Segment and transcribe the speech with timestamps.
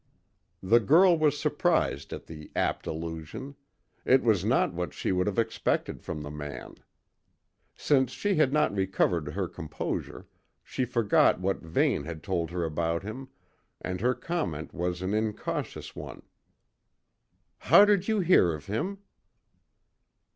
[0.63, 3.53] The girl was surprised at the apt allusion;
[4.03, 6.73] it was not what she would have expected from the man.
[7.75, 10.25] Since she had not recovered her composure,
[10.63, 13.27] she forgot what Vane had told her about him,
[13.79, 16.23] and her comment was an incautious one.
[17.59, 18.97] "How did you hear of him?"